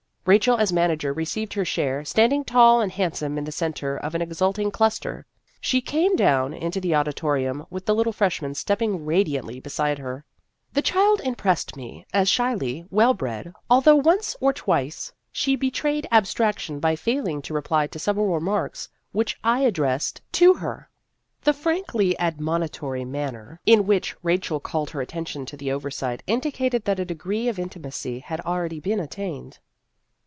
Rachel 0.27 0.57
as 0.57 0.71
manager 0.71 1.11
re 1.11 1.25
ceived 1.25 1.53
her 1.55 1.65
share, 1.65 2.05
standing 2.05 2.43
tall 2.43 2.79
and 2.79 2.91
handsome 2.91 3.39
in 3.39 3.43
the 3.43 3.51
centre 3.51 3.97
of 3.97 4.13
an 4.13 4.21
exulting 4.21 4.69
cluster. 4.69 5.25
She 5.59 5.81
came 5.81 6.15
down 6.15 6.53
into 6.53 6.79
the 6.79 6.93
audi 6.93 7.11
torium 7.11 7.65
with 7.71 7.87
the 7.87 7.95
little 7.95 8.13
freshman 8.13 8.53
stepping 8.53 9.03
ra 9.03 9.15
diantly 9.23 9.61
beside 9.63 9.97
her. 9.97 10.23
The 10.73 10.83
child 10.83 11.21
impressed 11.21 11.75
me 11.75 12.05
as 12.13 12.29
shyly 12.29 12.85
well 12.91 13.15
bred, 13.15 13.51
although 13.67 13.95
once 13.95 14.35
or 14.39 14.53
twice 14.53 15.11
she 15.31 15.55
betrayed 15.55 16.07
abstraction 16.11 16.79
by 16.79 16.95
failing 16.95 17.41
to 17.41 17.55
re 17.55 17.61
ply 17.63 17.87
to 17.87 17.97
several 17.97 18.27
remarks 18.27 18.89
which 19.13 19.39
I 19.43 19.61
addressed 19.61 20.21
Heroic 20.31 20.33
Treatment 20.33 20.51
89 20.51 20.53
to 20.53 20.67
her. 20.79 20.89
The 21.41 21.53
frankly 21.59 22.19
admonitory 22.19 23.05
manner 23.05 23.59
in 23.65 23.87
which 23.87 24.15
Rachel 24.21 24.59
called 24.59 24.91
her 24.91 25.01
attention 25.01 25.47
to 25.47 25.57
the 25.57 25.71
oversight 25.71 26.21
indicated 26.27 26.85
that 26.85 26.99
a 26.99 27.05
degree 27.05 27.47
of 27.47 27.57
intimacy 27.57 28.19
had 28.19 28.39
already 28.41 28.79
been 28.79 28.99
attained. 28.99 29.57